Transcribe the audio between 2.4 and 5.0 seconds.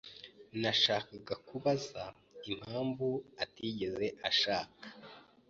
impamvu atigeze ashaka.